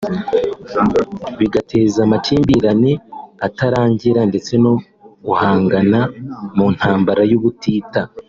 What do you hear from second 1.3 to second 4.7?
bigateza amakimbirane atarangira ndetse